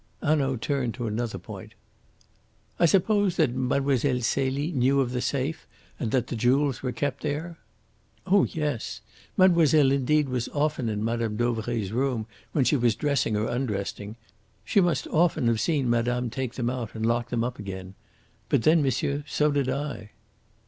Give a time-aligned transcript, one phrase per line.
[0.23, 1.75] Hanaud turned to another point.
[2.79, 5.67] "I suppose that Mademoiselle Celie knew of the safe
[5.99, 7.59] and that the jewels were kept there?"
[8.25, 9.01] "Oh yes!
[9.37, 14.15] Mademoiselle indeed was often in Madame Dauvray's room when she was dressing or undressing.
[14.65, 17.93] She must often have seen madame take them out and lock them up again.
[18.49, 20.09] But then, monsieur, so did I."